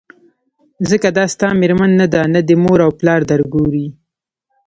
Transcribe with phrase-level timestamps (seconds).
[0.89, 3.87] ځکه دا ستا مېرمن نه ده نه دي مور او پلار درګوري